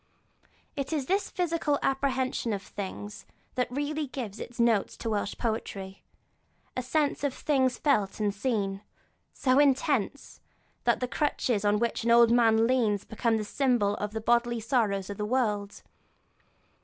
[0.75, 5.35] It is this sharp physical apprehension of things that really gives its note to Welsh
[5.37, 6.01] poetry;
[6.75, 8.81] a sense of things felt and seen,
[9.31, 10.41] so intense,
[10.85, 14.21] that the crutch on which an old man leans becomes the symbol of all the
[14.21, 15.83] bodily sorrow of the world.